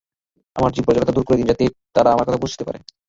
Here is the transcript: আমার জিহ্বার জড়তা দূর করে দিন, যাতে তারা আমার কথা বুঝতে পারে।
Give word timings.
আমার 0.55 0.71
জিহ্বার 0.71 0.95
জড়তা 0.97 1.15
দূর 1.15 1.25
করে 1.25 1.37
দিন, 1.39 1.49
যাতে 1.51 1.63
তারা 1.95 2.09
আমার 2.11 2.25
কথা 2.27 2.43
বুঝতে 2.43 2.63
পারে। 2.67 2.79